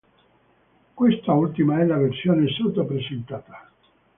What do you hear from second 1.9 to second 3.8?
versione sotto presentata.